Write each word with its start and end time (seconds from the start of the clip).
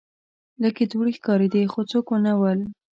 لږ 0.61 0.75
دوړې 0.91 1.11
ښکاریدې 1.17 1.61
خو 1.71 1.79
څوک 1.91 2.07
نه 2.25 2.33
ول. 2.39 2.59